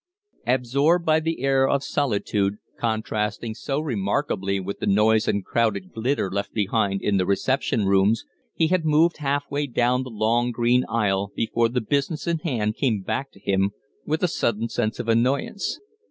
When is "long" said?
10.09-10.49